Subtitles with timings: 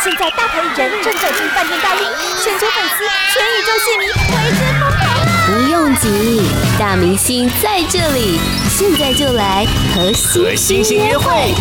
[0.00, 2.06] 现在大牌艺人正走进饭店大厅，
[2.44, 5.02] 全球粉丝、全宇宙戏迷为之疯狂。
[5.44, 6.40] 不用急，
[6.78, 8.38] 大明星在这里，
[8.70, 10.12] 现在就来和
[10.54, 11.52] 星星约会。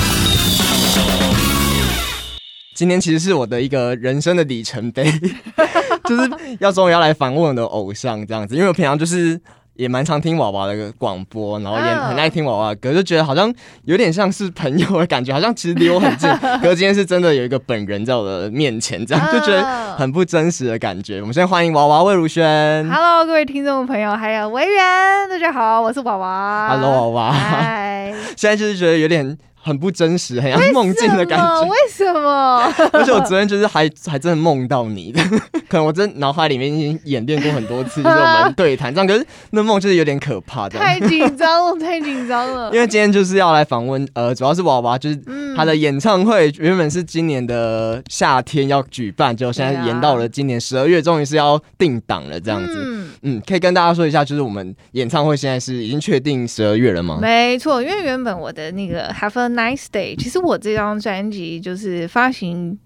[2.76, 5.12] 今天其实是我的一个人生的里程碑，
[6.06, 6.30] 就是
[6.60, 9.42] 要终于要来访问我的偶像这样子，因为我平常就是。
[9.78, 13.54] 也蛮常听娃娃的广播，然后也很爱听娃娃的歌，就觉得好像
[13.86, 16.30] 有点像是朋友的感觉，好像其实离我很近。
[16.62, 19.64] 可是今天是真的有一个本人在我的面前，这样就觉得
[19.96, 21.22] 很不真实的感觉。
[21.22, 22.44] 我们先欢迎娃娃魏如萱。
[22.90, 26.70] Hello，各位听众朋友，还有维园，大家好，我是娃娃。
[26.70, 27.32] Hello，娃娃。
[27.32, 28.14] 嗨。
[28.36, 29.38] 现在就是觉得有点。
[29.68, 31.62] 很不真实，很像梦境的感觉。
[31.64, 32.74] 为什么？
[32.94, 35.22] 而且我昨天就是还还真的梦到你的，
[35.68, 39.06] 可能我真脑海里面已经演练过很多次， 就是我们对谈这样。
[39.06, 40.80] 可是那梦就是有点可怕，的。
[40.80, 42.72] 太紧张了，太紧张了。
[42.74, 45.20] 因为今天就是要来访问，呃，主要是娃娃，就是
[45.58, 52.74] 他的演唱会原本是今年的夏天要举办，就现在延到了今年十二月，终于是要定档了，这样子。
[52.86, 57.18] 嗯，嗯，可以跟大家说一下，就是我们演唱会现在是已经确定十二月了吗？
[57.20, 62.78] 没错，因为原本我的那个 Have a Nice Day，其实我这张专辑就是发行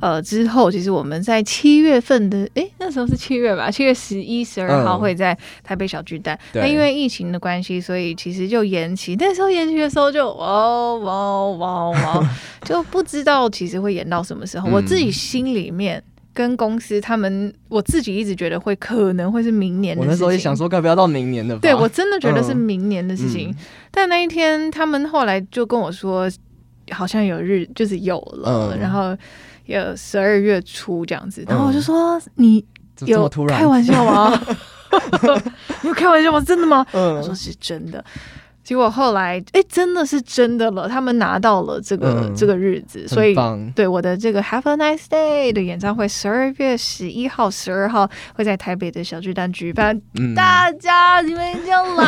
[0.00, 6.38] 呃之后，其实我们在七月份的，哎，那时候是七月吧，七月十一、十二号会在台北小巨蛋。
[6.52, 9.16] 那、嗯、因为疫情的关系，所以其实就延期。
[9.18, 12.30] 那时候延期的时候就哇哇哇哇，
[12.64, 14.68] 就不知道其实会延到什么时候。
[14.68, 20.10] 嗯、我自己心里面跟公司他们，我自己一直觉得会可能会是明年的事情。
[20.10, 21.60] 我那时候也想说，该不要到明年的吧？
[21.60, 23.50] 对，我真的觉得是明年的事情。
[23.50, 23.56] 嗯、
[23.90, 26.30] 但那一天，他们后来就跟我说。
[26.90, 29.14] 好像有日就是有了，嗯、然后
[29.76, 32.64] 有十二月初这样子，然后我就说、嗯、你
[33.06, 34.40] 有开玩笑吗？
[35.82, 36.40] 你有开玩笑吗？
[36.40, 36.84] 真的吗？
[36.92, 38.02] 嗯、我说是真的。
[38.64, 43.34] 结果后来，哎，真的是真的了，他们拿到了这个、嗯、这个日子，所以
[43.74, 52.07] 对我的这个 Have a Nice Day 的演唱会，十二月十一号、十二号会在台北的小巨蛋举办，嗯、大家你们一定要来哦！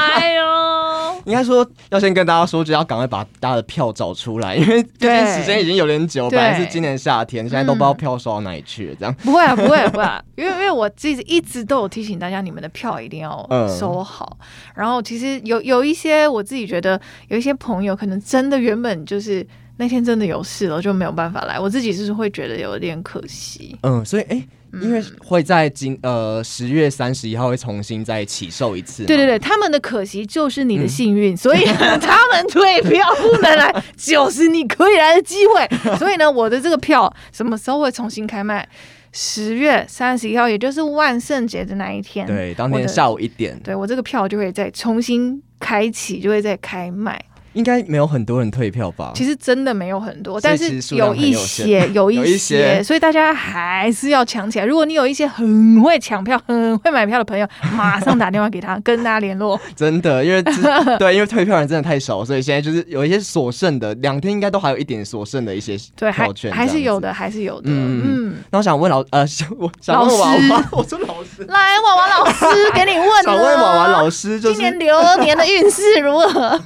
[1.31, 10.05] 应该说要先跟大家说，就要赶快把大家的票找出来，因为这边时间已经有点久， 本来是今年夏天，现在都不知道票收到哪里去了，这样不会啊，不会不会，
[10.37, 13.49] 因为因为我自己一直都有提醒大家，你们的票一定要
[13.79, 14.37] 收好。
[14.41, 16.45] 嗯、然后其实有有一些我。
[16.51, 19.47] 自己觉得有一些朋友可能真的原本就是
[19.77, 21.61] 那天真的有事了，就没有办法来。
[21.61, 23.79] 我自己是会觉得有点可惜。
[23.83, 24.45] 嗯，所以哎，
[24.83, 29.05] 因为会在今呃十月三十一号会重新再起售一次。
[29.05, 31.65] 对对对，他们的可惜就是你的幸运，嗯、所以
[32.01, 35.97] 他们退票不能来， 就是你可以来的机会。
[35.97, 38.69] 所以呢，我的这个票什么时候会重新开卖？
[39.13, 42.27] 十月三十一号，也就是万圣节的那一天。
[42.27, 43.59] 对，当天下午一点。
[43.65, 45.43] 对，我这个票就会再重新。
[45.61, 49.13] 开启就会再开卖，应该没有很多人退票吧？
[49.15, 54.65] 其实真的没有很多，但是 有一些，有一些，所以大家还是要抢起来。
[54.65, 59.61] 如果你有一些很会抢票、很会买票的朋友，马上打电话给他，跟大家联络。
[59.75, 60.43] 真的，因为
[60.99, 67.69] 对，因为退票人真的太少，所以现在就是有一些所剩的，两天应该都还有一点所剩的一些票券，还是有的，还是有的。
[67.71, 68.37] 嗯嗯。
[68.51, 69.23] 那我想问老呃，
[69.59, 72.45] 我想问娃娃，我说老师，来娃娃老师
[72.75, 76.61] 给你问，想问娃娃老师，就是今年流年的运势如何？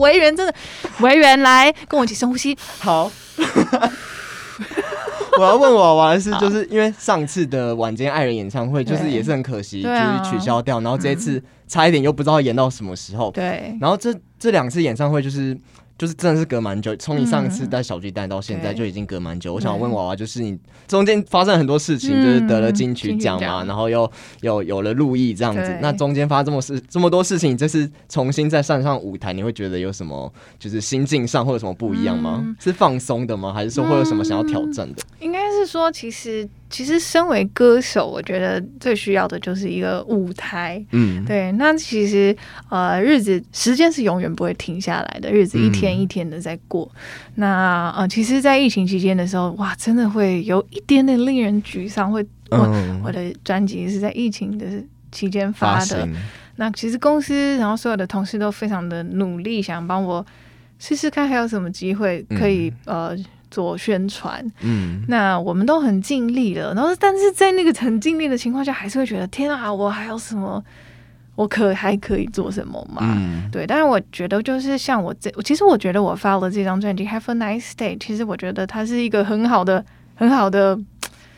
[0.00, 0.54] 维园真的，
[1.00, 2.56] 维园来跟我一起深呼吸。
[2.78, 3.10] 好，
[5.38, 13.30] 我要问我娃的是，就是因为上次的晚间爱人演唱会，就是也是很可惜，就是取消掉，然后这一次差一点又不知道演到什么时候。
[13.30, 15.56] 对，然后这这两次演唱会就是。
[16.00, 19.52] 就是真的是隔蛮久，从你上次带小巨蛋到现在就已经隔蛮久。
[19.52, 25.78] 嗯、我想问娃娃，就是你中间发生很多事情，嗯、就是得了金曲奖嘛，然后又又有了陆毅这样子。
[25.82, 32.40] 那中间发生这么事这么多事情，这次重新再上上舞台，你会觉得有什么就是心境上会有什么不一样吗？
[32.42, 33.52] 嗯、是放松的吗？
[33.52, 35.02] 还是说会有什么想要挑战的？
[35.02, 36.48] 嗯、应该是说，其实。
[36.70, 40.82] 其实，身为歌手，我觉得最需要的就是一个舞台。
[40.92, 41.50] 嗯，对。
[41.52, 42.34] 那其实，
[42.68, 46.88] 呃，日子时间是永远不会停下来的，日子一天一天的在过。
[46.94, 47.00] 嗯、
[47.34, 52.12] 那呃，其实，在疫情期间的时候，哇，真的会有一点点令人沮丧。
[52.12, 54.64] 会，我、嗯、我的专辑是在疫情的
[55.10, 56.06] 期间发的。
[56.06, 56.08] 发。
[56.54, 60.24] 那其实公司，然后所有的同事都非常的努力，想帮我
[60.78, 63.16] 试试看还有什么机会可以、嗯、呃。
[63.50, 70.62] 做宣传，嗯，那我们都很尽力了，然后但是在那个很尽力的情况下，还是会觉得天啊，我还有什么，
[71.34, 73.02] 我可还可以做什么嘛？
[73.02, 80.78] 嗯，对，但是我觉得就是像我这，其实我觉得我发了这张专辑《Have a Nice Day》，其实我觉得它是一个很好的、很好的，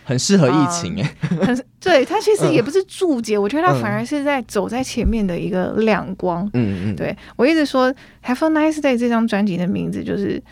[0.05, 6.45] 很适合疫情哎、呃， 很对，它其实也不是注解，嗯、我觉得它反而是在走在前面的一个亮光。
[6.53, 7.91] 嗯嗯，对我一直说
[8.25, 10.43] 《Have a Nice Day》这张专辑的名字就是。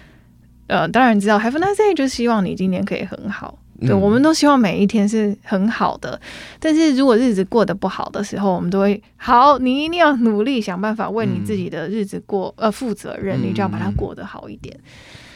[0.70, 3.58] 呃，当然知道 Have a nice day 就希望你今年可以很好。
[3.81, 6.20] 对，我们都希望每一天是很好的，
[6.61, 14.78] 但是如果日子过得不好的时候，我们都会好，你一定要努力想办法为你自己的日子过呃负责任，你就要把它过得好一点。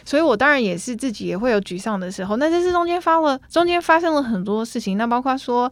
[0.05, 5.65] 所以我当然也是自己也会有沮丧的时候，那这是中间发了中间发生了很多事情，那包括说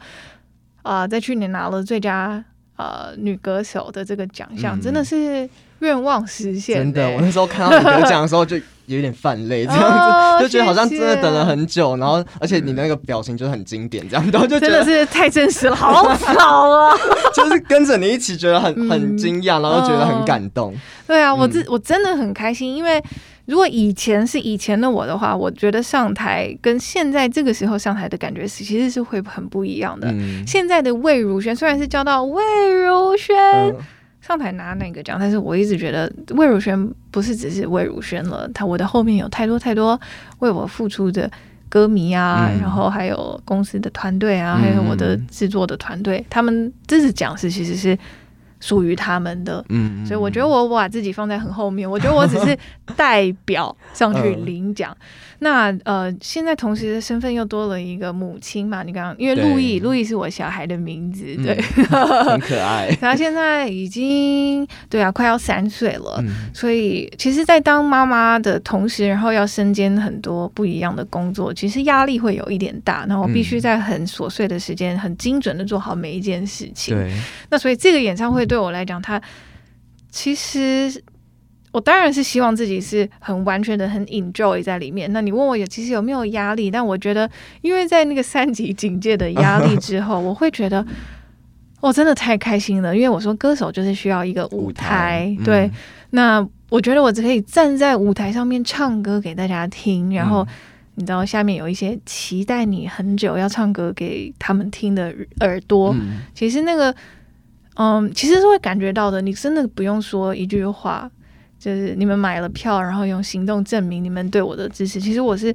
[0.82, 2.42] 啊、呃，在去年拿了最佳
[2.76, 5.46] 呃女歌手的这个奖项，真的是
[5.80, 6.84] 愿望实现、欸。
[6.84, 8.58] 真的，我那时候看到你得奖的时候就。
[8.86, 16.94] 有点泛泪，这样子、哦、 就觉得好像真的等了很久，然后而且你那个表情就是很经典，这样，然后就觉得真的是太真实了，好吵啊！
[17.34, 20.72] 就是跟着你一起觉得很很惊讶，然后觉得很感动。
[20.74, 23.02] 嗯、对啊，我自我真的很开心，因为
[23.46, 30.08] 如果以前是以前的我的话，我觉得上台跟现在这个时候上台的感觉是其实是会很不一样的。
[30.10, 32.42] 嗯、现在的魏如萱虽然是叫到魏
[32.84, 33.36] 如萱。
[33.36, 33.76] 嗯
[34.22, 40.00] 上台拿那个奖，但是我一直觉得魏如萱不是只是魏如萱了，她我的后面有太多太多
[40.38, 41.30] 为我付出的
[41.68, 47.98] 歌迷啊，嗯、然后还有公司的团队啊，嗯、还有我的制作的团队，他们这次奖是其实是
[48.62, 52.56] 属于他们的，嗯，所以我觉得我我把自己放在很后面，我觉得我只是
[52.96, 54.96] 代表上去领奖。
[55.40, 58.84] 那呃，现在同时的身份又多了一个母亲嘛？
[58.84, 61.60] 你刚刚因为路易，路易是我小孩的名字，对，
[61.90, 62.94] 嗯、 很可爱。
[63.02, 73.04] 他现在已经对啊，快要三岁了，嗯、所以其实，在当妈妈的同时，然后要身兼很多不一样的工作，其实压力会有一点大。
[73.08, 76.96] 那我必须在很琐碎的时间，很精准的做好每一件事情。
[76.96, 77.12] 对，
[77.50, 79.20] 那所以这个演唱会对我来讲，它
[80.10, 81.02] 其实。
[81.74, 85.10] 我当然是希望自己是很完全的很 enjoy 在里面。
[85.10, 86.70] 那你问我有其实有没有压力？
[86.70, 87.26] 但我觉得，
[87.62, 90.84] 因为在那个三级警戒的压力之后，我会觉得
[91.80, 92.94] 我、哦、真的太开心了。
[92.94, 95.60] 因为我说歌手就是需要一个舞台，舞台对。
[95.64, 95.72] 嗯、
[96.10, 100.46] 那我觉得我只可以站在舞台上面唱歌给大家听，然后
[100.96, 105.10] 你知道下面有一些期待你很久要唱歌给他们听的
[105.40, 105.94] 耳朵。
[105.94, 106.94] 嗯、其实那个，
[107.74, 109.20] 嗯，其实是会感觉到的。
[109.20, 111.10] 你真的不用说一句话。
[111.58, 115.00] 就是你们买了票，然后用行动证明你们对我的支持。
[115.00, 115.54] 其实我是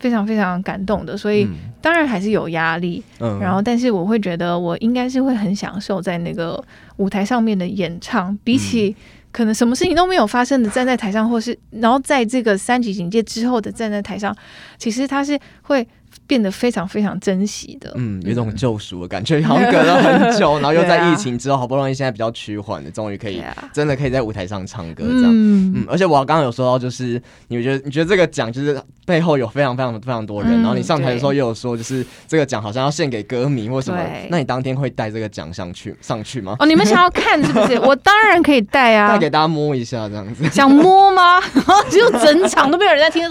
[0.00, 1.46] 非常非常感动的，所以
[1.80, 3.00] 当然还是有压力。
[3.20, 6.60] 嗯，然后但是我会觉得我应该是会很享受在那个
[6.96, 8.96] 舞台上面的演唱，比起
[9.30, 14.36] 可能什么事情都没有发生的站在台上，或是然后在这个三级警戒之后的站在台上，
[14.76, 15.86] 其实他是会。
[16.26, 36.54] 变得非常非常珍惜的，嗯，有一种救赎的感觉，好像隔了很久，然后又在疫情之后，好不容易现在比较趋缓的，终于可以 真的可以在舞台上唱歌这样，嗯，嗯，而且我刚刚有说到，就是你觉得你觉得这个奖就是背后有非常非常非常多人，然后你上台的时候又有说，就是这个奖好像要献给歌迷或什么，那你当天会带这个奖上去上去吗？
[36.58, 37.78] 哦，你们想要看是不是？
[37.80, 41.40] 我当然可以带啊，带给大家摸一下这样子，想摸吗？
[41.88, 43.26] 只有整场都没有人在听，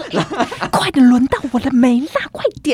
[0.72, 2.06] 快点轮到我了没啦？
[2.32, 2.67] 快点！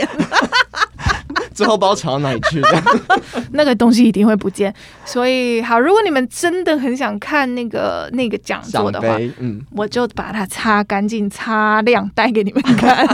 [1.54, 2.60] 最 后不知道传到哪里去，
[3.52, 4.72] 那个东西一定会不见。
[5.04, 13.06] 所以好，如果你们真的很想看那个那个讲座的话，嗯，我就把它擦干净、擦亮，带给你们看。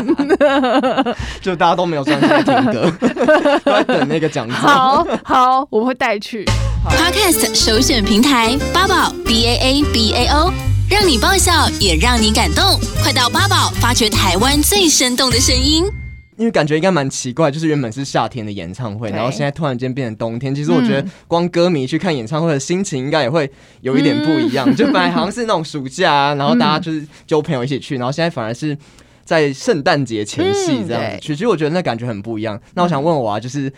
[1.43, 2.91] 就大家都没有专心听歌，
[3.65, 4.57] 都在等那个讲座。
[4.57, 6.45] 好好，我会带去。
[6.89, 10.51] Podcast 首选平台八宝 B A A B A O，
[10.89, 15.85] 让你爆笑也让你感动，快到八宝发掘台湾最生动的声音。
[16.41, 20.55] 因为感觉应该蛮奇怪，就是原本是夏天的演唱会，然后现在突然间变成冬天。
[20.55, 23.49] 其实我觉得，光歌迷去看演唱会的心情应该也会
[23.83, 24.67] 有一点不一样。
[24.67, 28.75] 嗯、 就本来好像是那种暑假、啊，然后大家就是揪朋友一起去，然后现在反而是
[29.23, 31.37] 在圣诞节前夕这样子去。
[31.37, 32.59] 其实我觉得那感觉很不一样。
[32.73, 33.71] 那我想问我啊，就是。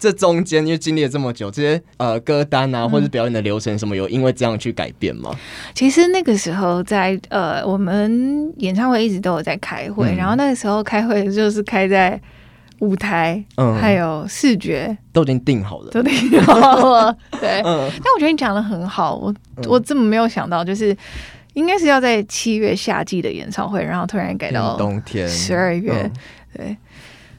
[0.00, 5.30] 这中间因为经历了这么久，这些呃歌单啊，或者是表演的流程什么，有因为这样去改变吗？
[5.74, 12.18] 其实那个时候在呃，我们演唱会一直都有在开会，嗯、然后那个时候开会就是开在
[12.78, 14.96] 舞台，嗯，还有视觉。
[15.12, 16.54] 都已经定好了，都定好
[16.94, 17.14] 了。
[17.38, 19.34] 对，嗯、但我觉得你讲的很好，我
[19.68, 20.96] 我怎么没有想到，就是
[21.52, 25.28] 应该是要在七月夏季的演唱会，然后突然改到冬天。
[25.28, 26.12] 十二月，嗯、
[26.56, 26.76] 对。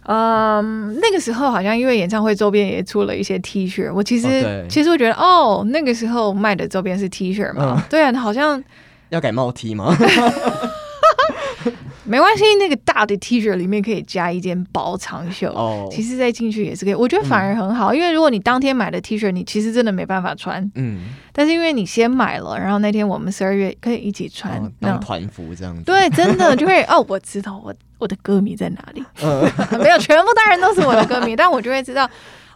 [0.03, 4.65] 嗯，um, 那个时候好像因为演唱会周边也出了一些 T 恤，我其实、oh, 对。
[4.69, 8.61] 其实我觉得哦，那个时候卖的周边是 T 恤嘛，嗯、对啊，好像
[9.09, 9.95] 要改帽 T 吗？
[12.11, 15.83] 没关系，那个大的 T 恤里面可以加一件薄长袖哦。
[15.85, 20.69] Oh, 其实再进去也是可以，我觉得反而很好，嗯、因为如果你当天买的 T 恤，你其实真的没办法穿。
[20.75, 25.83] 嗯，但是因为你先买了，然后那天我们十二月可以一起穿，哦、当团服这样子。
[25.83, 29.01] 对，真的就会哦，我知道我我的歌迷在哪里。
[29.23, 29.49] 嗯、
[29.79, 32.09] 没有，全部当然都是我的歌迷，但我就会知道。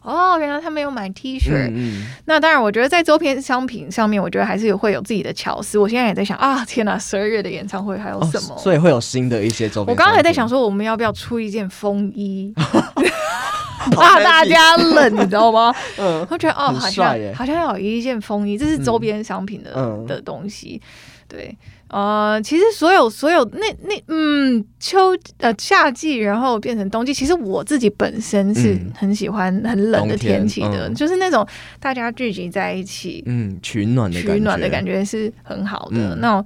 [0.05, 1.51] 哦，原来他没有买 T 恤。
[1.51, 5.77] 嗯嗯，那当然，我觉得在周边商品上面，我觉得还是有会有自己的巧思。
[5.77, 8.55] 我现在也在想啊，天哪，十二月的演唱会还有什么？
[8.55, 9.93] 哦，所以会有新的一些周边。
[9.93, 12.53] 我刚刚还在想说，我们要不要出一件风衣，
[13.91, 15.73] 怕大家冷，你知道吗？
[15.97, 20.81] 嗯，我觉得哦，好像好像有一件风衣，这是周边商品的、嗯、的东西，
[21.27, 21.55] 对。
[21.87, 27.13] 呃，其实所有所有那那嗯，秋呃夏季，然后变成冬季。
[27.13, 31.47] 其实我自己本身是很喜欢很冷的天气的，嗯、就是那种
[31.79, 36.15] 大家聚集在一起，嗯，取暖的取暖的感觉是很好的。
[36.15, 36.45] 嗯、那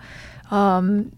[0.52, 1.10] 嗯、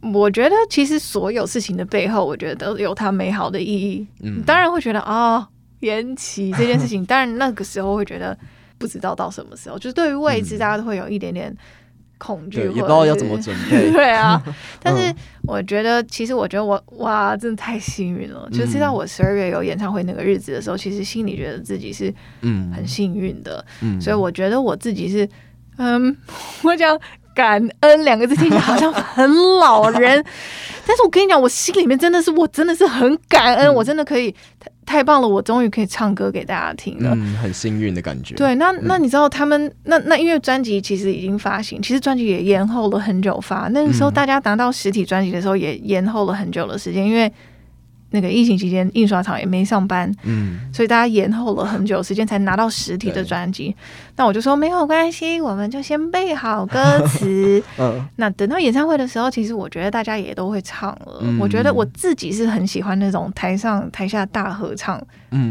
[0.00, 4.06] 呃，我觉得其实所有事情的背后，我觉得都有它美好的意义。
[4.22, 5.46] 嗯，当然会觉得啊、哦，
[5.80, 8.36] 延期这件事情， 当然那个时候会觉得
[8.78, 11.54] 不知道到什么时候，就是对于未知，大家都会有一点点。
[12.20, 13.90] 恐惧，也不知道要怎么准备。
[13.90, 14.40] 对啊，
[14.80, 15.12] 但是
[15.44, 18.46] 我觉得，其实我觉得我哇，真的太幸运了。
[18.52, 23.64] 嗯、就知道我十二月有演唱会那个日子的时候，其实心里觉得自己是嗯很幸运的。
[23.80, 25.26] 嗯，所以我觉得我自己是
[25.78, 26.14] 嗯，
[26.62, 26.96] 我讲
[27.34, 30.22] 感恩两个字听起来好像很老人，
[30.86, 34.34] 但是我跟你讲，我心里面真的是我真的是很感恩，嗯、我真的可以。
[34.90, 35.28] 太棒了！
[35.28, 38.34] 我终于可以唱歌给大家听了，嗯，很幸运的感觉。
[38.34, 43.68] 对，那那你知道他们、嗯、那那因为专辑其实已经发行，其实专辑也延后了很久发。
[43.68, 47.32] 那个时候大家拿到实体专辑的时候，也延后了很久的时间，因为。
[48.10, 53.74] 那个疫情期间，印刷厂也没上班，嗯，所以大家延后了很久时间才拿到实体的专辑。
[54.16, 57.62] 那我就说没有关系，我们就先背好歌词。
[57.78, 61.20] 嗯，那等到演唱会的时候，其实我觉得大家也都会唱了。
[61.22, 65.00] 嗯，我觉得我自己是很喜欢那种台上台下大合唱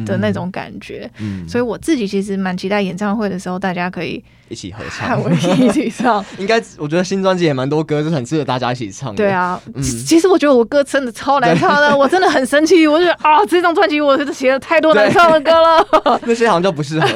[0.06, 1.10] 的那种感觉。
[1.20, 4.24] 嗯，所以我自己其实蛮期待演唱会的时候，大家可以。
[4.50, 6.24] 一起合唱， 我一起唱。
[6.38, 9.18] 应该，我觉得新专辑也蛮多歌，是很适合大家一起唱的。
[9.18, 12.86] 对啊，嗯，其实我觉得我歌真的超难唱的，我真的很生气。
[12.88, 17.08] 我觉得啊，这张专辑我写了太多难唱的歌了， 那些好像就不适合。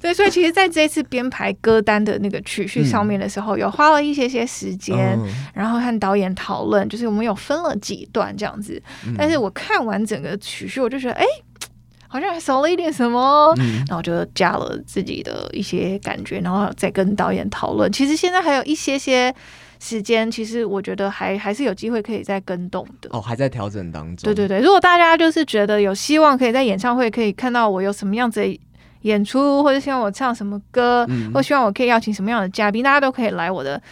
[0.00, 5.18] 对，所以其实在这一次编排歌单的那个曲序上面的时候，有花了一些些时间，
[5.52, 8.80] 然后和导演讨论，就是我们有分了几段这样子。
[9.18, 11.24] 但是我看完整个曲序，我就觉得，哎。
[12.14, 17.90] 好像还少了一点什么，嗯、然后就加了自己的一些感觉，然后再跟导演讨论。
[17.90, 19.34] 其实现在还有一些些
[19.80, 23.10] 时间，其实我觉得还还是有机会可以再跟动的。
[23.10, 24.22] 哦，还在调整当中。
[24.22, 28.60] 对对对，如果大家就是觉得有希望可以在演唱会可以看到我有什么样子的
[29.00, 33.82] 演出，或者希望我唱什么歌，嗯、或希望我可以邀请什么样的嘉宾，大家都可以来我的。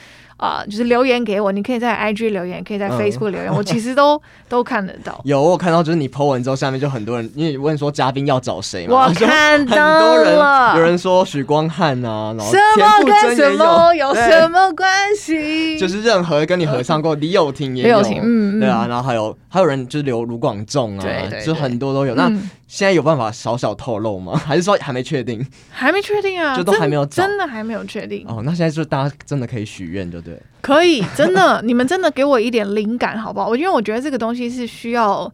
[0.42, 5.18] 啊、呃，就是留言给我，你可以在 IG 留言，可以在 Facebook 留言，嗯、我其实都都看得到。
[5.24, 15.78] 有我看到，就是你 po 文之后，下面就很多人，因为你问说嘉宾要找谁嘛，我看到了，很多人有人说许光汉啊，然后什么跟什么有什么关系？
[15.78, 21.06] 就是任何跟你合唱过，李友廷也有，对啊，然后还有还有人就是留卢广仲啊，
[21.46, 22.16] 就很多都有。
[22.16, 24.32] 那、嗯现在有办法小小透露吗？
[24.46, 25.46] 还是说还没确定？
[25.68, 28.24] 还没确定啊，就都还没有找，真的还没有确定。
[28.26, 30.42] 哦，那现在就大家真的可以许愿，就对不对？
[30.60, 33.48] 可以，真的，你们真的给我一点灵感，好不好？
[33.48, 35.32] 我因为我觉得这个东西是需要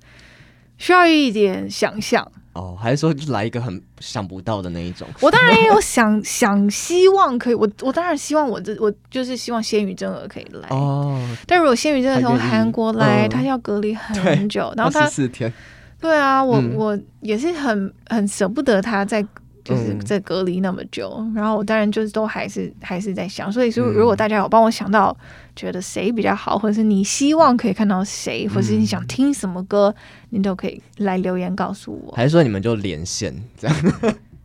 [0.78, 2.26] 需要一点想象。
[2.55, 5.07] 哦，还是说就来一个很想不到的那一种？
[5.21, 11.21] 我当然也有想 想希望可以，我我当然希望我这我就是希望仙羽真儿可以来哦。
[11.47, 15.52] 但如果仙羽真的从韩国来，他要隔离很久，然后他四天。
[16.00, 19.25] 对啊，我、嗯、我也是很很舍不得他在
[19.68, 25.14] 就是在隔离那么久，嗯、然后我当然就是都还是还是在想，所以说如果大家有帮我想到
[25.54, 29.94] 觉得谁比较好，或者是你希望可以看到谁，或者是你想听什么歌，
[30.30, 33.76] 你都可以来留言告诉我，还是说你们就连线这样？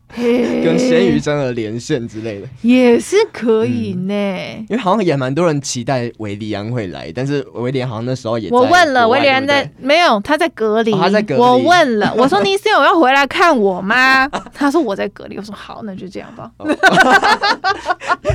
[0.14, 4.14] 跟咸鱼真的连线之类的也是可以呢，
[4.68, 11.40] 因为好像也蛮多人期待韦利安会来，但是韦利安好像那时候也我问了韦利安在没有，他在隔离，他在隔离。
[11.40, 14.28] 我问了， 我说你是有要回来看我吗？
[14.54, 15.36] 他说我在隔离。
[15.36, 16.50] 我说好，那就这样吧。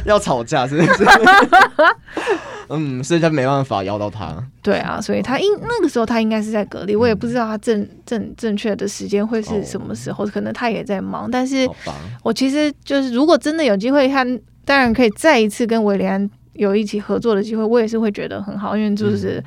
[0.05, 1.05] 要吵架是不是？
[2.69, 4.41] 嗯，所以他没办法邀到他。
[4.61, 11.67] 对啊，所以他应那个时候他应该是在隔离，我也不知道他正正正确的时间会是什么时候，可能他也在忙，但是。
[12.23, 14.23] 我其实就是，如果真的有机会，他
[14.65, 19.43] 当然可以再一次跟韦礼安有一起合作的机会，我也是会觉得很好，因为就是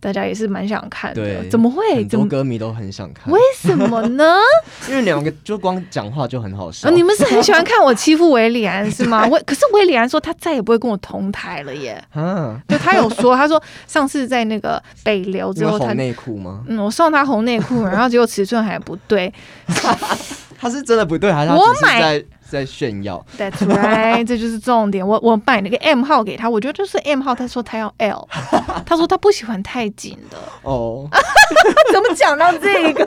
[0.00, 1.22] 大家也是蛮想看的。
[1.22, 1.82] 对，怎么会？
[1.94, 3.32] 很多歌迷都很想看。
[3.32, 4.24] 为什么呢？
[4.88, 6.88] 因为两个就光讲话就很好笑。
[6.90, 9.26] 你们是很喜欢看我欺负韦礼安是吗？
[9.26, 12.02] 我可是韦礼安说他再也不会跟我同台了耶。
[12.14, 16.62] 嗯，对他有说，他说上次在那个北流之后，他红内裤吗？
[16.68, 19.32] 嗯，我送他红内裤，然后结果尺寸还不对。
[20.60, 25.06] 他是真的不对，还是他只是在在炫耀？That's right，这就是重点。
[25.06, 27.32] 我我买那个 M 号给他，我觉得就是 M 号。
[27.32, 28.28] 他说他要 L，
[28.84, 30.36] 他说他不喜欢太紧的。
[30.62, 31.08] 哦，
[31.92, 33.04] 怎么讲到这个？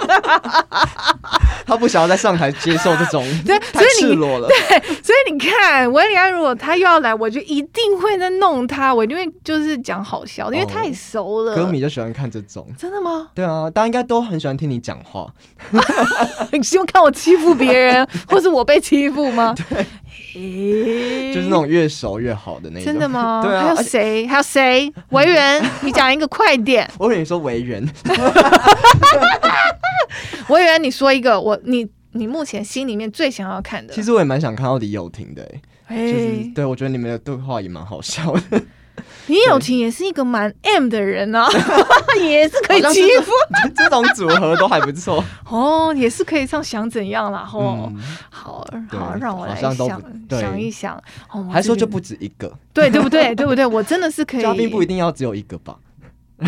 [1.65, 4.47] 他不想要在上台接受这种，对，太赤裸了。
[4.47, 11.55] 对，所以你看，维里安如果他又要来，我就一定会在弄他，我就会就是讲好笑，因为太熟了。
[11.55, 13.27] 歌迷就喜欢看这种，真的吗？
[13.35, 15.27] 对啊，大家应该都很喜欢听你讲话。
[16.51, 19.53] 你希望看我欺负别人，或是我被欺负吗？
[19.69, 19.85] 对。
[21.33, 22.85] 就是那种越熟越好的那种。
[22.85, 23.41] 真的吗？
[23.45, 23.63] 对啊。
[23.63, 24.27] 还有谁？
[24.27, 24.91] 还有谁？
[25.09, 26.89] 维园， 你讲一个快点。
[26.97, 27.85] 我跟你说维园。
[30.49, 33.93] 维园，你说一个，我你你目前心里面最想要看的。
[33.93, 35.49] 其实我也蛮想看到李友廷的，
[35.87, 38.61] 哎，就是对我觉得你们的对话也蛮好笑的。
[39.27, 41.47] 李友廷也是一个蛮 M 的人啊，
[42.19, 43.31] 也是可以欺负，
[43.75, 47.45] 这种组合都还不错哦，也是可以唱想怎样啦。
[47.45, 47.91] 吼，
[48.29, 51.01] 好好让我来想想一想，
[51.51, 53.33] 还说就不止一个，对对不对？
[53.35, 53.65] 对不对？
[53.65, 55.75] 我真的是可以，嘉宾不一定要只有一个吧？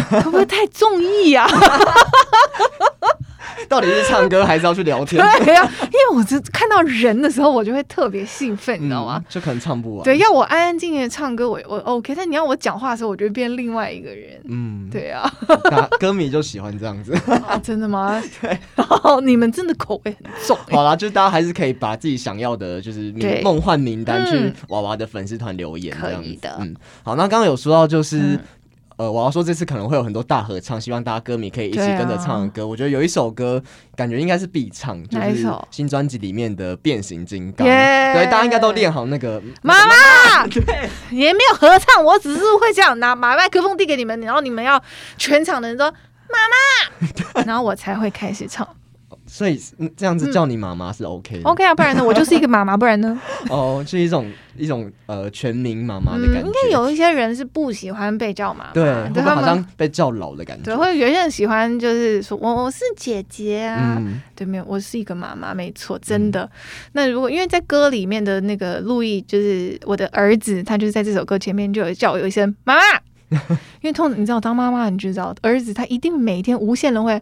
[0.09, 1.47] 会不会太中意呀？
[3.69, 5.23] 到底是唱歌还是要去聊天？
[5.43, 9.17] 对呀、啊，因为我只看到人的时候，我就会特别兴奋，你知道吗？
[9.17, 10.03] 嗯、就可能唱不完。
[10.03, 12.13] 对，要我安安静静的唱歌，我我 OK。
[12.15, 14.41] 但你要我讲话的时候，我就会变另外一个人。
[14.45, 15.31] 嗯，对啊，
[15.99, 17.13] 歌迷就喜欢这样子。
[17.47, 18.21] 啊、 真的吗？
[18.41, 18.57] 对，
[19.23, 20.57] 你们真的口味很重。
[20.71, 26.27] 好啦，就是大家还是可以把自己想要的，就是梦幻名单去娃娃的粉丝团留言这样子。
[26.27, 26.57] 可以的。
[26.59, 28.39] 嗯，好，那刚刚有说到就是。
[28.97, 32.63] 嗯呃，我要说这次可能会有很多大合唱，希望大家歌迷可以一起跟着唱歌。
[32.63, 33.61] 啊、我觉得有一首歌，
[33.95, 37.67] 感觉应该是必唱，就是新专辑里面的《变形金刚》。
[37.69, 40.45] 对，大家应该都练好那个妈妈。
[40.49, 44.81] 对，也没有合唱，我只是会这样拿把麦克风递给你们，然后你们要
[45.17, 46.37] 全场的人说妈
[47.33, 48.67] 妈， 然后我才会开始唱。
[49.33, 49.59] 所以
[49.97, 51.49] 这样子叫你妈妈是 OK 的。
[51.49, 52.03] OK 啊，不然呢？
[52.05, 53.19] 我就是一个妈妈，不然呢？
[53.49, 56.41] 哦，是一种一种呃全民妈妈的感觉。
[56.41, 60.65] 应该有一些人是不喜欢被叫妈妈，对，他们好像被叫老的感觉。
[60.65, 63.99] 对，或者有些人喜欢就是说我我是姐姐啊，
[64.35, 66.47] 对，没有，我是一个妈妈，没错，真的。
[66.91, 72.81] 那如果因为在歌里面的那个路易，就是我的儿子，他就是在这首歌前面就有叫我有一声妈妈，
[73.81, 77.19] 因为通常你知道当妈妈，你就知道儿子他一定每天无限轮回。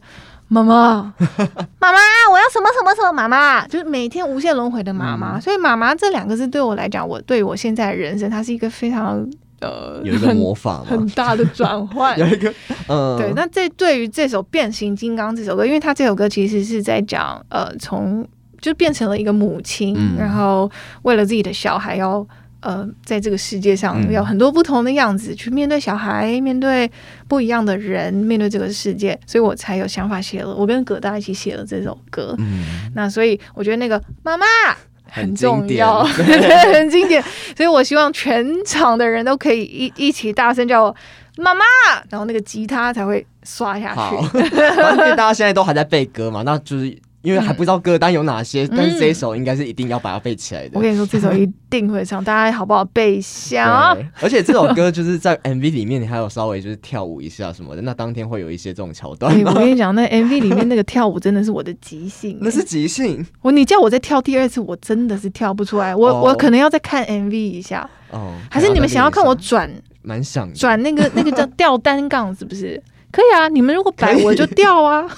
[0.54, 1.14] 妈妈，
[1.80, 1.98] 妈妈，
[2.30, 5.38] 我要什么什么什么妈妈，就是每天无限轮回的妈妈。
[5.38, 9.26] 嗯、所以妈妈这两个字对我来讲，我对我现在的人生，它是一个非常
[9.62, 12.16] 呃有一个魔法很，很大的转换。
[12.20, 12.54] 有一个
[12.90, 13.32] 嗯，对。
[13.34, 18.28] 那这对于这首《变形金刚》这首歌，因为它这首歌其实是在讲呃，从
[18.60, 20.70] 就变成了一个母亲，嗯、然后
[21.04, 22.28] 为了自己的小孩要。
[22.62, 26.90] 呃，在这个世界上有很多不同的样子、嗯、去面对小孩，面对
[27.28, 30.56] 不一样的人，面对这个世界，所以我才有想法写了。
[30.56, 32.36] 我跟葛大一起写了这首歌。
[32.38, 34.46] 嗯，那所以我觉得那个妈妈
[35.04, 37.24] 很重要，很经典， 对很经典。
[37.58, 40.96] 所以我希望全场的人都可以一一起大声叫我
[41.38, 41.64] 妈妈，
[42.10, 44.00] 然后那个吉他才会刷下去。
[44.00, 46.96] 好， 因为大家现在都还在背歌嘛，那就是。
[47.22, 50.72] 因为还不知道歌单有哪些，嗯、但是这一首应该是一定要把它背起来的。
[50.74, 53.96] 我跟你说，这首一定会唱，大家好不好背一下？
[54.22, 57.82] 而且这首歌就是在 MV 里面，你还有稍微就是跳舞一下什么的。
[57.82, 59.32] 那当天会有一些这种桥段。
[59.46, 63.26] 我跟你讲，那 MV 里面那个跳舞真的是我的即兴，那是即兴。
[63.42, 65.96] 我你叫我再跳第二次，我真的是跳不出来。
[65.96, 67.88] 我、哦、我可能要再看 MV 一下。
[68.10, 68.34] 哦。
[68.50, 69.72] 还是你们想要看我转？
[70.04, 72.82] 蛮想转那个那个叫吊单杠，是不是？
[73.12, 75.06] 可以啊，你们如果摆我就吊啊。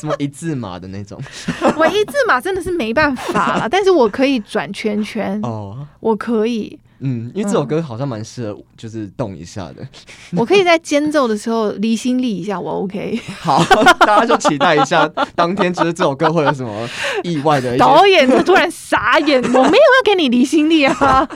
[0.00, 1.20] 什么一字马的那种？
[1.76, 6.78] 我一字马真的是没办法了， 但是我可以转圈圈哦，我可以。
[7.00, 9.86] 嗯，因为这首歌好像蛮适合，就是动一下的。
[10.36, 13.16] 我可以在间奏的时候离心力一下，我 OK。
[13.38, 13.62] 好，
[14.00, 16.88] 大家就期待一下，当天其实这首歌会有什么
[17.22, 17.78] 意外的。
[17.78, 21.28] 导演就突然傻眼，我没有要给你离心力啊。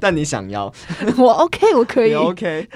[0.00, 0.72] 但你想要，
[1.18, 2.66] 我 OK，我可以 OK。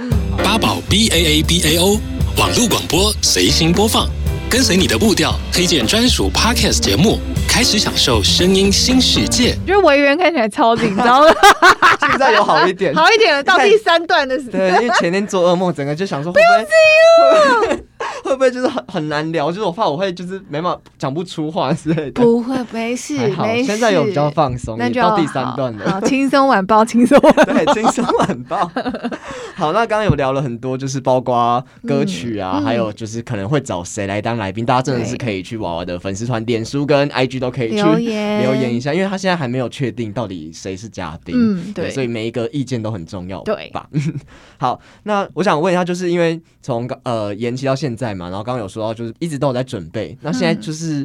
[0.42, 1.98] 八宝 B A A B A O
[2.36, 4.10] 网络广播随心播放。
[4.54, 9.56] 跟随你的步调，推荐专属 Podcast 节目，开始享受声音新世界。
[9.66, 11.36] 就是维园看起来超紧张的，
[12.08, 13.42] 现在有好一点，好一点了。
[13.42, 16.46] 到第三段的时候，对，因为前天做噩梦，整个就想说会不
[17.68, 17.84] 会。
[18.22, 19.50] 会不会就是很很难聊？
[19.50, 22.22] 就是我怕我会就是没办法讲不出话之类的。
[22.22, 23.66] 不会，没事，好没事。
[23.66, 25.90] 现在有比较放松，那就到第三段了。
[25.90, 27.44] 好，轻松晚报，轻松晚报。
[27.44, 28.70] 对，轻松晚报。
[29.56, 34.64] 好，那刚刚有聊了很多，就是包括歌曲啊，嗯、还有就是可能会找谁来当来宾。
[34.64, 41.34] 嗯、大家真的是可以去娃娃的粉丝团、脸书跟 IG 都可以去留言一下，因为他现在还没有确定到底谁是嘉宾。
[41.38, 43.88] 嗯，对，对，所以每一个意见都很重要，对吧？
[44.58, 50.16] 好，那我想问一下，就是因为从呃延期到现在嘛，然后刚刚有说到，就是一直都有在准备。
[50.22, 51.02] 那现在就是，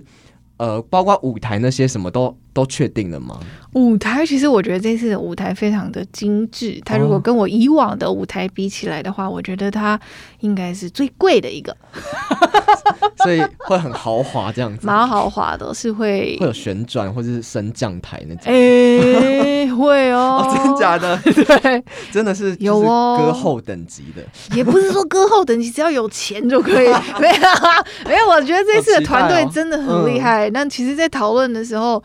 [0.58, 3.40] 嗯、呃，包括舞台那些什么都都确定了吗？
[3.74, 6.82] 舞台其实我觉得这次的舞台非常的精致。
[6.84, 10.00] 它如果跟我以往的舞台比起来的话，哦、我觉得它
[10.40, 11.76] 应该是最贵的一个。
[13.24, 18.46] 所以会很豪华这样子，蛮豪华的，是会会有旋转或者是升降台那种。
[18.46, 21.16] 哎、欸，会哦， 哦，真的假的？
[21.62, 24.24] 对，真的是有哦，歌后等级的，
[24.56, 26.88] 也不是说歌后等级，只要有钱就可以。
[27.22, 30.50] 没有，啊没有，我觉得这次的团队真的很厉害。
[30.50, 32.04] 那、哦嗯、其实，在讨论的时候。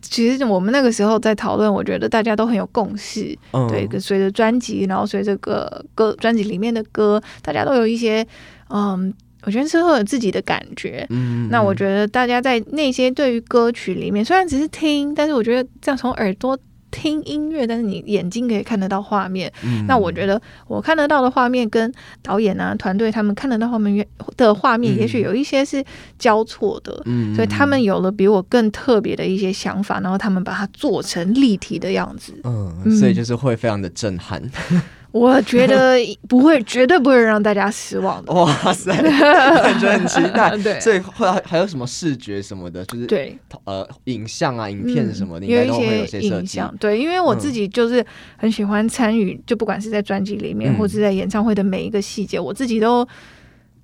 [0.00, 3.36] 其实我们那个时候在讨论，我觉得大家都很有共识。
[3.52, 8.26] 嗯、对，随着专辑，然后随着个歌专辑里面的歌，大家都有一些
[8.70, 11.06] 嗯，我觉得是会有自己的感觉。
[11.10, 16.58] 嗯，那我觉得大家在那些对于歌曲里面，虽然只是听，但是我觉得这样从耳朵。
[16.92, 19.52] 听音乐，但是你眼睛可以看得到画面。
[19.64, 25.84] 嗯，那我觉得我看得到的画面跟导演啊团队他们看得到画面的画面，也许有一些是
[26.18, 27.02] 交错的。
[27.06, 32.32] 嗯，所以他们有了比我更特别的一些想法，然后他们把它做成立体的样子。
[32.44, 34.40] 嗯，所以就是会非常的震撼。
[35.12, 38.32] 我觉得 不会，绝对不会让大家失望的。
[38.32, 40.56] 哇塞，感觉很期待。
[40.58, 46.74] 对，所以会还有什么视觉什么的，就是对呃影像啊、影片什么的，应该都会有些影像。
[46.78, 48.04] 对，因为我自己就是
[48.36, 53.06] 很喜欢参与，就不管是在专辑里面，或者在演唱会的每一个细节，我自己都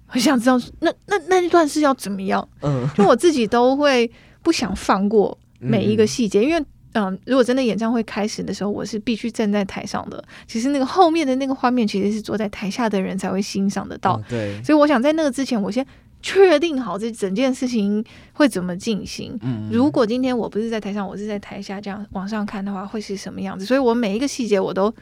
[0.06, 2.48] 很想知道，那那那一段是要怎么样？
[2.62, 4.10] 嗯，就我自己都会
[4.42, 6.64] 不想放过每一个细节，因为。
[6.94, 10.22] 嗯，如果真的演唱会开始的时候，我是必须站在台上的。
[10.46, 14.14] 其实那个后面的那个画面，其实是坐在台下的人才会欣赏得到。
[14.14, 15.86] 哦，对，所以我想在那个之前，我先
[16.22, 19.38] 确定好这整件事情会怎么进行。
[19.42, 23.64] 嗯，如果今天我不是在台上，我是在台下这样往上看的话，会是什么样子？
[23.64, 24.92] 所以我每一个细节我都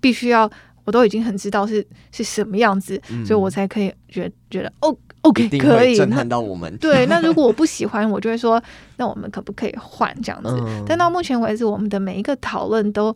[0.00, 0.50] 必须要，
[0.84, 4.96] 我都已经很知道是是什么样子，嗯，所以我才可以觉觉得哦。
[5.22, 6.76] OK，可以震撼到我们。
[6.76, 8.62] 对，那如果我不喜欢，我就会说，
[8.96, 10.50] 那我们可不可以换这样子？
[10.50, 13.12] 嗯、但到目前为止，我们的每一个讨论都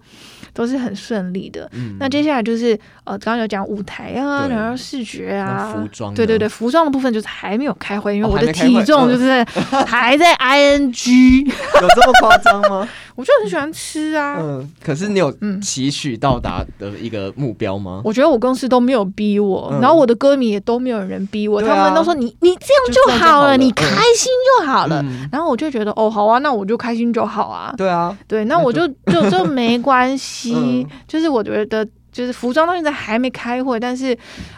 [0.52, 1.70] 都是很顺利的。
[1.72, 9.44] 嗯、那接下来就是呃，刚刚有讲舞台啊，然后视觉啊，服装，对对对，服装的部分就是还没有开会，因为我的体重就是
[9.86, 12.88] 还在 ing，、哦、有这么夸张吗？
[13.14, 14.38] 我就很喜欢吃啊。
[14.40, 18.00] 嗯，可是你有期许到达的一个目标吗？
[18.02, 23.84] 我觉得我公司都没有逼我，嗯、然后我的歌迷也都没有人逼我，啊、他们都说你你这样就好了，你开
[24.16, 25.02] 心就好了。
[25.02, 27.74] 嗯、然后我就觉得哦，好啊，那我就开心就好啊。
[27.76, 30.54] 对啊，对，那我就就就没关系。
[30.56, 34.16] 嗯、就是我觉得，就是服装到现在还没开会，但是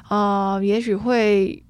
[0.08, 1.62] 呃，也许会。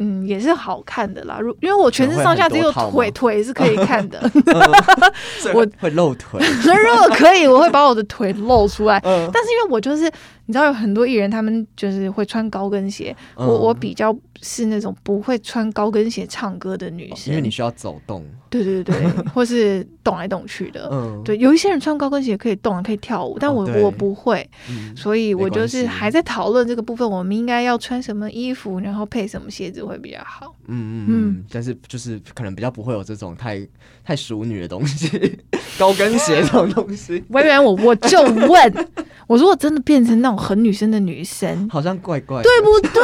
[0.00, 1.38] 嗯，也是好看的啦。
[1.40, 4.20] 如因为我全身上下只有腿，腿是可以看的。
[5.54, 6.44] 我会露腿。
[6.64, 8.98] 如果可以，我会把我的腿露出来。
[9.00, 10.10] 但是因为我就是。
[10.46, 13.16] 你知道有很多艺人，他们就是会穿高跟鞋。
[13.36, 18.24] 嗯、我我比较是那种不会穿高跟鞋唱歌的女生，因为你需要走动。
[18.50, 18.94] 对对对，
[19.34, 20.88] 或是动来动去的。
[20.92, 30.54] 嗯，对，有一些人穿高跟鞋可以动，可以跳舞，但我、哦、我不会，嗯、所以我就是还在讨论这个部分，我们应该要穿什么衣服，然后配什么鞋子会比较好。
[30.66, 33.66] 嗯嗯嗯，但是就是可能比较不会有这种太
[34.04, 35.38] 太淑女的东西，
[35.76, 37.24] 高跟鞋这种东西。
[37.30, 38.88] 微微，我我就问，
[39.26, 40.33] 我如果真的变成那种。
[40.36, 43.02] 很女生的女生，好像怪怪的，对不对？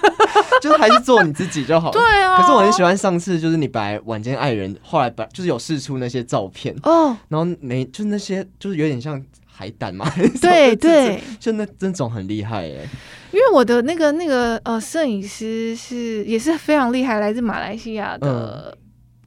[0.60, 1.92] 就是还是做你自己就好了。
[1.92, 2.36] 对啊。
[2.36, 10.06] 可是我很喜欢上次，就是你把晚间爱人后来把就是有试出那些照片哦，然后没就是那些就是有点像海胆嘛。
[10.40, 12.86] 对对，就那那种很厉害哎。
[13.32, 18.76] 因为我的那个那个呃摄影师是也是非常厉害，来自马来西亚的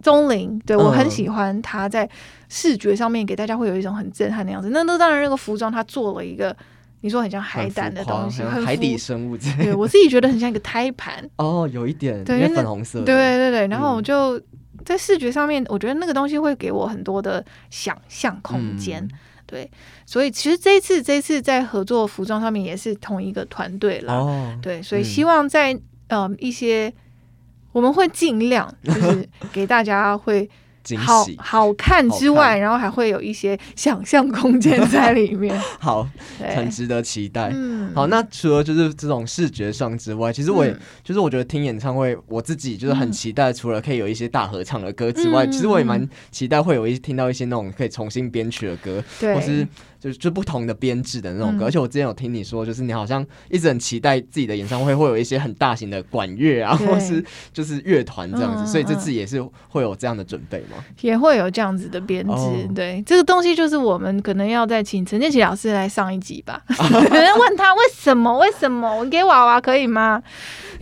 [0.04, 2.08] 钟玲，对我很喜欢他在
[2.48, 4.70] 视觉上面给大家会有一种很震撼的样子。
[4.70, 6.56] 那那当然那个服装他做了一个。
[7.04, 9.38] 你说很像海胆的东西，海底生物。
[9.38, 11.22] 对，我自己觉得很像一个胎盘。
[11.36, 13.02] 哦，有一点，对，粉红色。
[13.02, 14.42] 对对对，然后我就
[14.86, 19.06] 在视觉上面，我觉得那个东西会给我很多的想象空间。
[19.46, 19.70] 对，
[20.06, 24.14] 所以其实这一次，这一次在合作服装上面也是同一个团队了。
[24.14, 26.94] 哦，对，所以希望在嗯一些
[27.74, 30.50] 我们会尽量就是 给大家会。
[30.98, 35.58] 好好看之外，看然后还会有一些想象空间在里面。
[35.80, 36.08] 好，
[36.56, 37.52] 很值得期待。
[37.54, 49.34] 嗯，好，那除了就是这种视觉上之外，其实我也、嗯、就是我觉得听演唱会，我自己就是很期待，除了可以有一些大合唱的歌之外，嗯、其实我也蛮期待会有一听到一些那种可以重新编曲的歌，对。
[49.34, 49.68] 或是。
[50.04, 60.84] 就是就不同的编制的那种歌，嗯、而且我之前有听你说，就是你好像一直很期待自己的演唱会会有一些很大型的管乐啊，或是就是乐团这样子，嗯、所以这次也是会有这样的准备吗？
[61.00, 66.62] 也会有这样子的编制，哦、对，这个东西就是我们可能要再请陈建奇老师来上一集吧，
[66.92, 68.38] 有人问他为什么？
[68.40, 68.94] 为什么？
[68.94, 70.22] 我给娃娃可以吗？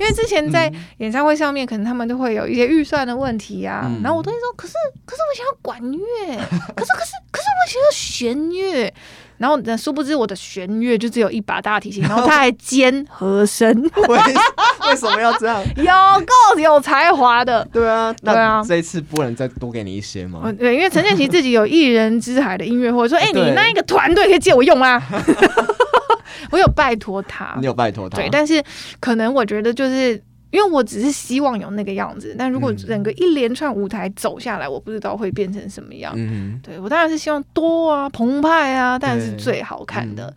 [0.01, 4.73] 因为之前在演唱会上面，可能他们都会有一些预算的问题啊，嗯、然后我都会说，可是
[5.05, 6.37] 可是我想要管乐，
[6.75, 7.45] 可是可是可是。
[7.61, 8.91] 我想要弦乐。
[9.37, 13.69] 然后，但殊不知我的弦乐就只有一把大提琴， 然后他还兼和声。
[14.07, 14.17] 为
[14.89, 15.63] 为什么要这样？
[15.77, 15.85] 有
[16.25, 17.67] 够有才华的。
[17.71, 18.63] 对啊，对啊。
[18.67, 20.51] 这一次不能再多给你一些吗？
[20.57, 25.01] 对，因为陈建奇自己有一人之海的音乐会，说：“哎、欸，你那一个团队可以借我用吗？”
[26.49, 28.17] 我有拜托他，你有拜托他。
[28.17, 28.63] 对，但是
[28.99, 30.21] 可能我觉得就是。
[30.51, 36.11] 因为我只是希望有那个样子，但如果整个一连串舞台走下来，嗯、我不知道会变成什么样。
[36.17, 40.33] 嗯、对，我当然是希望多啊，澎湃啊，当然是最好看的。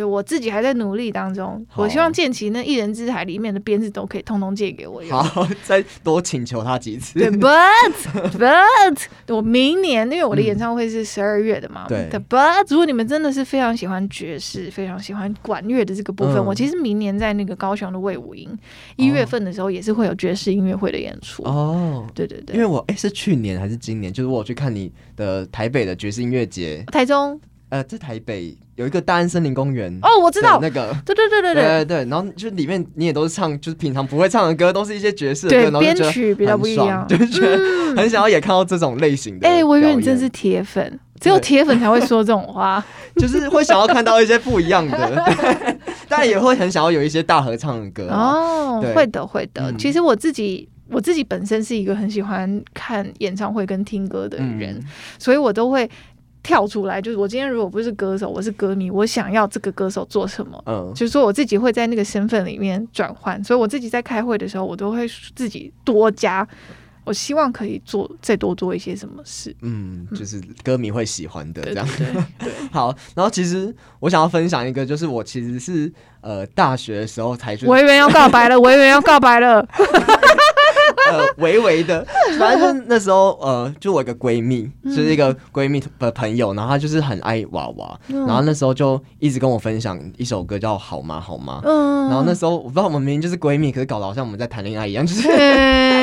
[0.00, 5.22] 所以我自己还在努力当中，我希望建奇那一人之海里面的鞭子都可以通通借给我用。
[5.22, 7.18] 好，再多请求他几次。
[7.18, 7.92] 对， But
[8.38, 11.84] But 我明年因为我的演唱会是十二月的嘛。
[11.86, 12.08] 对。
[12.30, 18.48] But 如果你们真的是非常喜欢爵士，非常喜欢管乐的这个部分，嗯、我其实明年在那个高雄的魏武营
[18.96, 21.42] 一月份的时候也是会有爵士音乐会的演出。
[21.42, 22.06] 哦。
[22.14, 22.56] 对对对。
[22.56, 26.82] 因为我哎、欸、是去年还是今年，就是我去看你的台北的爵士音乐节。
[26.90, 27.38] 台中。
[27.70, 30.58] 呃，在台北有一个大安森林公园哦，我知道。
[30.60, 31.54] 那个，对对对对。
[31.54, 37.56] 对对对，然后就里面你也都是唱，就是平常不会唱的歌，都是一些爵士的歌，对，编曲比较不一样，就觉得
[37.96, 39.46] 很想要也看到这种类型的。
[39.46, 45.24] 哎，我以为你真是铁粉，只有铁粉才会说这种话， 就是会想要看到一些不一样的，
[46.08, 49.72] 但也会很想要有一些大合唱的歌哦，会的会的。
[49.78, 54.82] 其实我自己我自己本身是一个很喜欢看演唱会跟听歌的人，
[55.20, 55.88] 所以我都会。
[56.42, 60.62] 跳出来，就是我今天如果不是歌手，我是歌迷，我想要这个歌手做什么？
[60.66, 66.46] 嗯，就是说我自己会在那个身份里面转换，所以我自己在开会的时候，我都会自己多加，
[67.04, 69.54] 我希望可以做再多做一些什么事。
[69.62, 71.86] 嗯，就是歌迷会喜欢的这样。
[71.98, 72.06] 对，
[72.38, 79.66] 对， 好，然后其实我想要分享一个，就是我其实是呃大学的时候才，我以为要告白了，我以为要告白了。
[81.10, 82.06] 呃， 微微的，
[82.38, 95.99] 反正那时候，呃，就我一个闺蜜，嗯、就是一个闺蜜的朋友，然后她就是很爱娃娃，嗯、然后那时候就一直跟我分享一首歌叫《好吗好吗》，嗯，然后那时候我不知道我们明明就是闺蜜，可是搞得好像我们在谈恋爱一样，就是。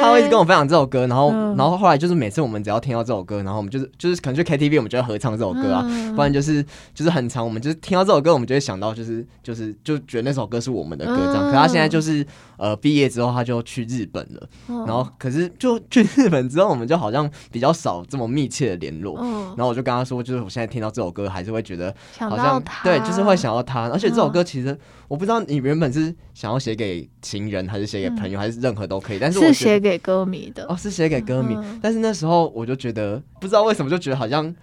[0.00, 5.82] 他会一直跟我分享这首歌，然后，然后后来就是每次我们只要听到这首歌，然后我们就是就是可能去 KTV，我们就会合唱这首歌啊，
[6.16, 11.50] 不然就是就是很长，我们就是听到这首歌，我们就会想到就是就是就觉得那首歌是我们的歌这样。
[11.50, 14.48] 可他现在就是呃毕业之后他就去日本了，
[14.86, 19.16] 然后可是就去日本之后，我们就好像比较少这么密切的联络。
[19.56, 23.88] 然后我就跟他说，就是我现在听到这首歌，还是会觉得好像对，就是会想到他。
[23.90, 24.78] 而且这首歌其实
[25.10, 30.64] 我不知道你原本是想要写给情人，还是写给朋友，还是任何都可以，但是我写给歌迷的。
[30.68, 34.54] 哦，是写给歌迷，嗯、但是那时候我就觉得不知道为什么就觉得好像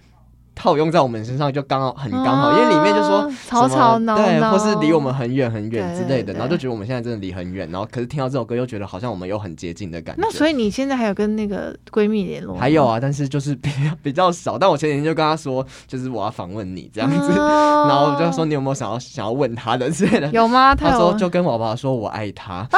[0.58, 10.20] 套用在我们身上就刚好很刚好，啊、因为里面就说吵吵闹闹，对，或是离我们很远很远之类的，然后就觉得我们现在真的离很远，然后可是听到这首歌又觉得好像我们有很接近的感觉。
[10.20, 12.58] 那所以你现在还有跟那个闺蜜联络？
[12.58, 14.58] 还有啊，但是就是比较比较少。
[14.58, 20.28] 但我前几天就跟她说，就是我要访问你这样子，啊、然后就说你有没有想要想要问她的之类的？
[20.32, 20.74] 有吗？
[20.74, 22.66] 她说就跟宝宝说我爱他。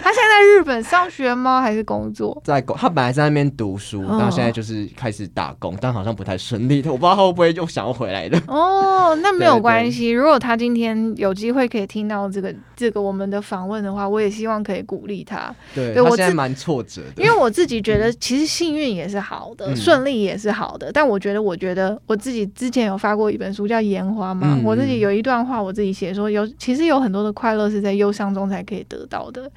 [0.00, 1.60] 啊 他现在在日本上学吗？
[1.60, 2.40] 还是工作？
[2.44, 6.82] 在工，他本来在那边读书，然后现在就是开始打工，但好像不太顺利。
[6.86, 8.40] 我不知道他会不会又想要回来的。
[8.48, 10.10] 哦，那没有关系。
[10.10, 15.54] 如果他今天有机会可以听到这个这个我们的访问的话，我也希望可以鼓励他。
[15.74, 20.90] 对，我现在蛮挫折的，因为我自己觉得其实幸运也是好的，顺利也是好的。
[20.92, 29.50] 但我觉得，我觉得我自己之前有发过一本书叫《烟花》嘛，我自己有一段话我自己写说，有其实有很多的快乐是在忧伤中才可以得到的。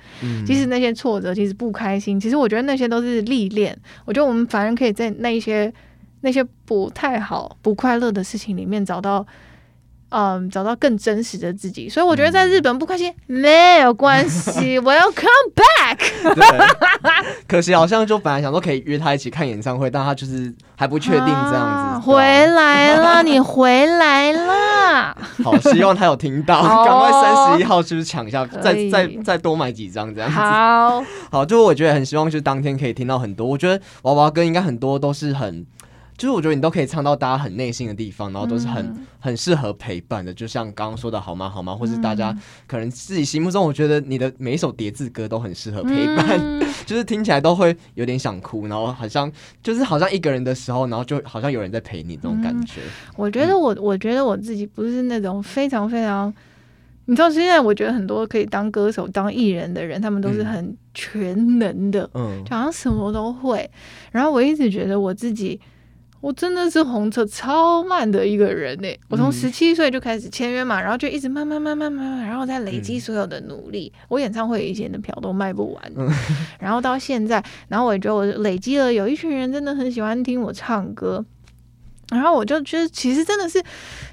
[0.46, 3.78] 即使那些挫折，其实不开心，其实我觉得那些都是历练。
[4.06, 5.74] 我觉得我们反而可以在那一些
[6.22, 9.26] 那些不太好、不快乐的事情里面找到。
[10.13, 15.97] 嗯，找到更真实的自己，所以我觉得在日本不开心、嗯、没有关系，，Welcome back。
[16.36, 16.67] 对，
[17.47, 21.58] 可惜好像就本来想说可以约他一起看演唱会，但他就是还不确定这样子。
[21.58, 25.17] 啊、回来了，你回来了。
[25.43, 30.36] 好，希望他有听到，赶快三十一号就是抢一下，再再再多买几张这样子。
[30.38, 35.65] 好， 好，就我觉得很希望就是当天可以听到很多，我觉得娃娃歌应该很多都是很。
[36.24, 42.34] 就是我觉得你都可以唱到大家很内心的地方，然后都是很、嗯、很适合陪伴的，就像刚刚说的好吗好吗，或是大家
[42.66, 49.30] 可能自己心目中，我觉得你的每一首叠字歌都很适合陪伴，嗯、 就是听起来都会有点想哭，然后好像
[49.62, 52.80] 就是好像一个人的时候，然后就好像有人在陪你这种感觉。
[52.80, 56.34] 嗯、我觉得我我觉得我自己不是那种非常非常，
[57.04, 63.70] 你知道现在我觉得很多可以当歌手当艺人的人，他们都是很全能的，嗯，就好像什么都会。
[64.14, 65.60] 然后我一直觉得我自己。
[66.24, 68.88] 我真的是红车超慢的一个人呢。
[69.10, 73.92] 我从十七岁就开始签约嘛，然后就一直慢慢慢慢慢慢，然后再累积所有的努力。
[74.08, 75.92] 我演唱会以前的票都卖不完，
[76.58, 81.26] 然后到现在，然后我也觉得我累积了有一群人真的很喜欢听我唱歌，
[82.10, 83.62] 然后我就觉得其实真的是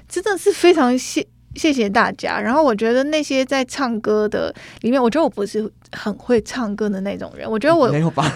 [0.09, 1.25] 真的是非常谢。
[1.55, 2.39] 谢谢大家。
[2.39, 7.49] 然后我觉得那些在唱歌的里面，我觉得我不是很会唱歌的那种人。
[7.49, 8.31] 我觉得我没有吧？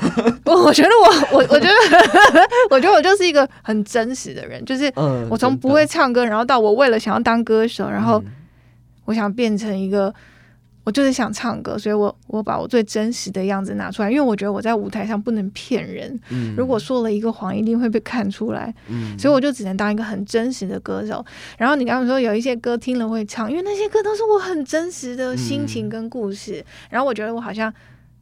[0.45, 1.73] 我 我觉得我我我觉得
[2.71, 4.63] 我觉得我就是一个很真实的人。
[4.65, 4.91] 就是
[5.29, 8.23] 我从不会唱歌，然后到我为了想要当歌手，然后
[9.05, 10.13] 我想变成一个。
[10.85, 16.17] 我就是想唱歌，所以我我把我最真实的样子拿出来，因为我觉得我在舞台上不能骗人。
[16.29, 18.71] 嗯，如果说了一个谎，一定会被看出来。
[18.87, 21.25] 嗯，所以我就只能当一个很真实的歌手。
[21.57, 26.59] 然后你刚刚说有一些歌听了会唱，因为那些歌都是我很真实的心情跟故事。
[26.59, 27.73] 嗯，然后我觉得我好像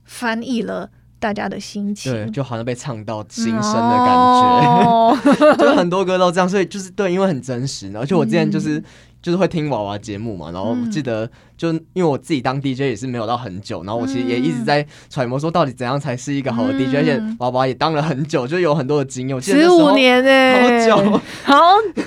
[0.06, 4.90] 翻译了大家的心情，对，就好像被唱到心声的感觉。
[4.90, 5.18] 哦，
[5.60, 7.92] 就很多歌都这样，所以就是对，因为很真实。
[7.98, 8.80] 而且我之前就是。
[8.80, 8.84] 嗯
[9.24, 11.26] 就是会听娃娃节目嘛，然后我记得
[11.64, 19.42] 就因为我自己当 DJ 也是没有到很久，然后我其实也一直在揣摩说到底怎样才是一个好的 DJ，而且娃娃也当了很久，就有很多的经验。
[19.42, 21.56] 十五年哎，好久， 好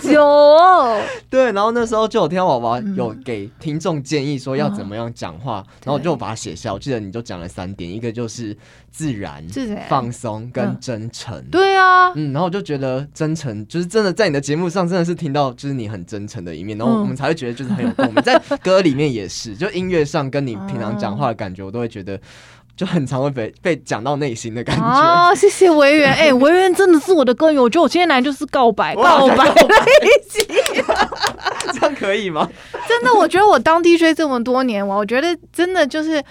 [0.03, 1.01] 久哦。
[1.31, 6.75] 对，然后那时候就有听到娃娃有给听众建议说要怎么样讲话，然后我就把它写下。
[6.75, 8.55] 我记得你就讲了三点，一个就是
[8.91, 9.43] 自然、
[9.89, 11.43] 放松跟真诚。
[11.51, 17.07] 对啊，嗯，然后我就觉得真诚就是真的在你的节目上真的是听到就是你很真诚的一面，然后。
[17.07, 22.19] 我们才会觉得就是很有共鸣，在歌里面也是，就音乐上跟你平常讲话的感觉，我都会觉得
[22.77, 24.85] 就很常会被被讲到内心的感觉。
[24.85, 30.47] 哦，谢谢维园，哎、欸，维园真的是我的歌友，我觉得我今天来就是告白，告白在一集，
[31.73, 32.49] 这样可以吗？
[32.89, 36.23] 真的，我觉得我当 DJ 这么多年，我我觉得真的就是。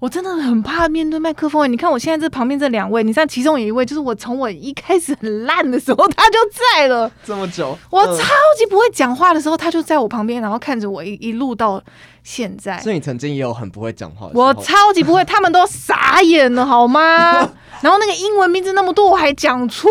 [0.00, 1.68] 我真的很怕面对麦克风。
[1.72, 7.76] 你看我现在这旁边这两位，你像其中有一位，就是我从我一开始很烂的时候，他就在了这么久。
[7.90, 8.22] 我超
[8.56, 11.82] 级不会讲话的时候，他就在我旁边，然后看着我一一路到
[12.28, 12.78] 现在。
[12.80, 14.28] 所以你曾经也有很不会讲话。
[14.34, 17.32] 我超级不会，他们都傻眼了，好吗？
[17.80, 19.88] 然后那个英文名字那么多，我还讲错，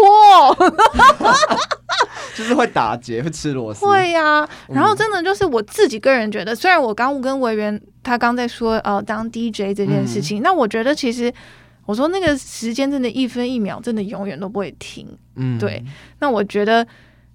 [2.38, 3.84] 就是会打结，会吃螺丝。
[3.84, 11.34] 会呀、啊，然后真的就是我自己个人觉得，虽然我刚跟维园他刚在说呃当 DJ 这件事情，嗯、那我觉得其实
[11.88, 15.08] 我说那个时间真的一分一秒真的永远都不会停。
[15.36, 15.84] 嗯，对。
[16.20, 16.86] 那我觉得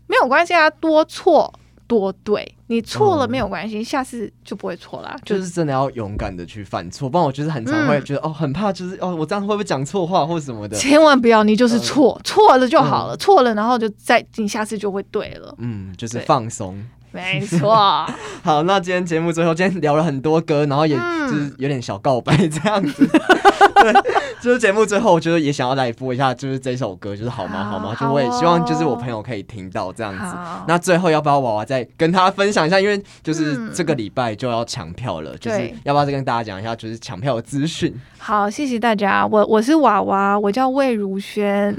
[0.07, 1.53] 没有关系啊，多错。
[2.01, 5.15] 多对你错了没有关系，嗯、下次就不会错啦。
[5.25, 10.77] 就是真的要勇敢的去犯错，不然我就是很常会觉得、嗯、哦，很怕就是哦，我这样会不会讲错话或什么的。
[10.77, 15.55] 千万不要，你就是错，错、呃、了就好了，错、嗯、了然后就再你下次就会对了。
[15.59, 16.83] 嗯，就是放松。
[17.11, 17.75] 没错，
[18.43, 23.07] 好，那今天节目最后，今天聊了很多歌，然后也就是有点小告白这样子。
[23.83, 23.92] 对，
[24.40, 27.64] 就是节目最后，就是也想要来播一下，就是这首歌，就是好吗？
[27.64, 27.97] 好吗？
[27.99, 30.37] 就我也希望就是我朋友可以听到这样子。
[30.66, 32.79] 那最后要不要娃娃再跟他分享一下？
[32.81, 37.92] 因为就是这个礼拜就要抢票了，就是要不要再跟大家讲一下，就是抢票的资讯？
[38.18, 39.27] 好，谢谢大家。
[39.27, 41.75] 我我是娃娃，我叫魏如萱。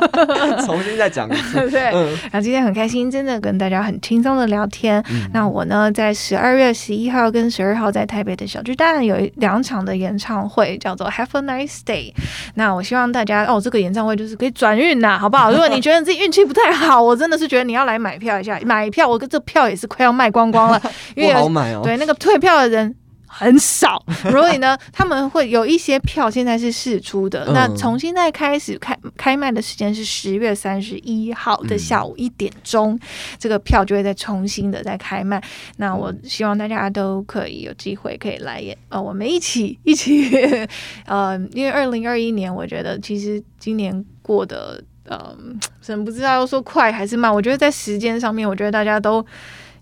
[0.64, 1.58] 重新再讲一次。
[1.70, 5.02] 对，然后今天很开心，真的跟大家很轻松的聊天。
[5.10, 12.12] 嗯、那我呢，在十二月十一号跟十二号在台北的小巨蛋有两场的演唱会，叫做 Have a Nice Day。
[12.54, 15.50] 那我希望大家哦，这个演唱会就是可以转运呐，好不好？
[15.52, 20.80] 如果你觉得自己运气不太好，我真的是觉得你要来买票一下，买票，我跟这票也是快要卖光光了，
[21.16, 21.80] 因为不好买哦。
[21.82, 22.94] 对，那个退票的人。
[23.34, 27.46] 很少， 所以呢，他们会有一些票现在是试出的。
[27.46, 33.00] 嗯、那从现在开始开开卖的时间是十月三十一号的下午一点钟，嗯、
[33.38, 35.42] 这个票就会再重新的再开卖。
[35.78, 40.28] 那我希望大家都可以有机会可以来演，呃，我们一起一起，
[41.06, 45.34] 呃，因为二零二一年，我觉得其实今年过得，呃，
[45.80, 47.32] 真不知道要说快还是慢。
[47.32, 49.24] 我觉得在时间上面，我觉得大家都。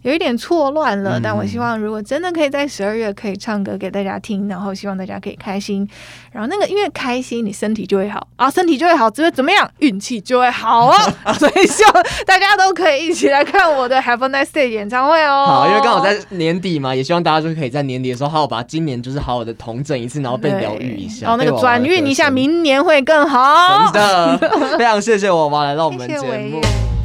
[0.03, 5.87] 有一点错乱了，嗯、但我希望如果真的可以在十二月可以唱歌给大家听，然后希望大家可以开心，
[6.33, 9.71] 然后那个因为开心，你身体就会好啊，身体就会好，只会怎么样？
[9.81, 10.95] 运气就会好哦。
[11.35, 11.93] 所以希望
[12.27, 15.45] 大家都可以一起来看我的 Have a Nice Day 演唱会哦。
[15.47, 23.91] 好，因为刚好在年底嘛，也希望大家就可以在年底的时候好好把今年就是好好的同整一次，然后被疗愈一下，然后那个转运一下，明年会更好。
[23.93, 24.39] 真的，
[24.79, 26.61] 非常谢谢我妈来到我们节目。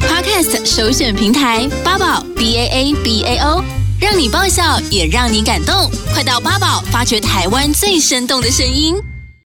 [0.07, 3.63] Podcast 首选平台八宝 B A A B A O，
[3.99, 8.95] 让你爆笑也让你感动，快到八宝发掘台湾最生动的声音。